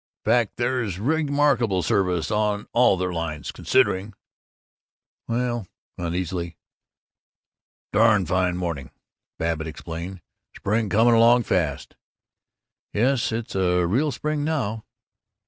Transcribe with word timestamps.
Fact, 0.25 0.55
there's 0.57 0.97
remarkable 0.97 1.83
service 1.83 2.31
on 2.31 2.67
all 2.73 2.97
their 2.97 3.13
lines 3.13 3.51
considering." 3.51 4.15
"Well" 5.27 5.67
uneasily. 5.99 6.57
"Darn 7.93 8.25
fine 8.25 8.57
morning," 8.57 8.89
Babbitt 9.37 9.67
explained. 9.67 10.21
"Spring 10.55 10.89
coming 10.89 11.13
along 11.13 11.43
fast." 11.43 11.97
"Yes, 12.91 13.31
it's 13.31 13.53
real 13.53 14.11
spring 14.11 14.43
now." 14.43 14.85